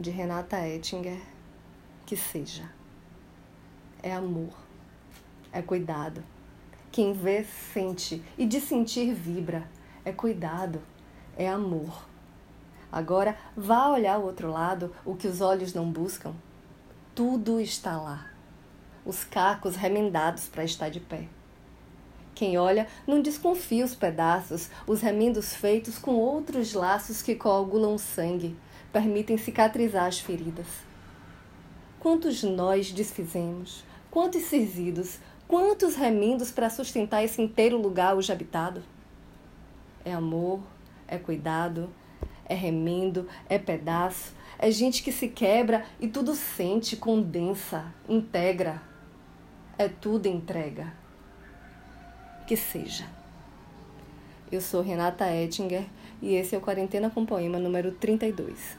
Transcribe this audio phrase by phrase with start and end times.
[0.00, 1.20] de Renata Ettinger,
[2.06, 2.68] que seja.
[4.02, 4.54] É amor,
[5.52, 6.24] é cuidado.
[6.90, 9.68] Quem vê, sente, e de sentir vibra.
[10.02, 10.80] É cuidado,
[11.36, 12.08] é amor.
[12.90, 16.34] Agora, vá olhar o outro lado, o que os olhos não buscam.
[17.14, 18.30] Tudo está lá.
[19.04, 21.28] Os cacos remendados para estar de pé.
[22.40, 28.56] Quem olha não desconfia os pedaços, os remendos feitos com outros laços que coagulam sangue,
[28.90, 30.66] permitem cicatrizar as feridas.
[31.98, 38.82] Quantos nós desfizemos, quantos cirzidos, quantos remendos para sustentar esse inteiro lugar hoje habitado?
[40.02, 40.60] É amor,
[41.06, 41.90] é cuidado,
[42.46, 48.80] é remendo, é pedaço, é gente que se quebra e tudo sente, condensa, integra.
[49.76, 50.98] É tudo entrega.
[52.50, 53.04] Que seja.
[54.50, 55.84] Eu sou Renata Ettinger
[56.20, 58.76] e esse é o Quarentena com Poema número 32.